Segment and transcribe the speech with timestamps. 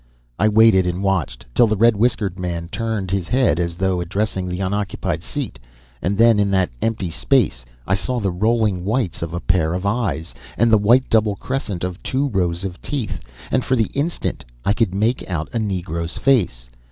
[0.39, 4.47] I waited and watched, till the red whiskered man turned his head as though addressing
[4.47, 5.59] the unoccupied seat;
[6.01, 9.85] and then, in that empty space, I saw the rolling whites of a pair of
[9.85, 13.19] eyes and the white double crescent of two rows of teeth,
[13.51, 16.67] and for the instant I could make out a negro's face.